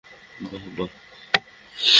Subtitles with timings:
[0.41, 0.89] বাহ, বাহ!